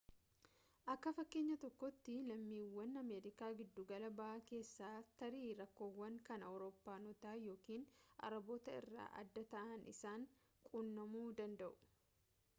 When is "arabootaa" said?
8.29-8.79